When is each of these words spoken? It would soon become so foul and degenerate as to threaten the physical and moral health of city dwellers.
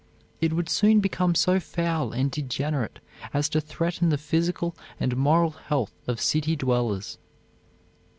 It 0.39 0.53
would 0.53 0.67
soon 0.67 0.99
become 0.99 1.35
so 1.35 1.59
foul 1.59 2.11
and 2.11 2.31
degenerate 2.31 2.97
as 3.35 3.47
to 3.49 3.61
threaten 3.61 4.09
the 4.09 4.17
physical 4.17 4.75
and 4.99 5.15
moral 5.15 5.51
health 5.51 5.93
of 6.07 6.19
city 6.19 6.55
dwellers. 6.55 7.19